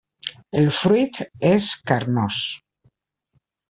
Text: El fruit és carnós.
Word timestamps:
El 0.61 0.69
fruit 0.77 1.21
és 1.53 1.69
carnós. 1.93 2.43